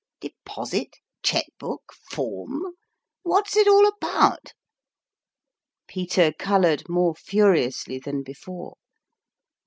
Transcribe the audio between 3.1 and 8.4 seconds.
What is it all about?" Peter colored more furiously than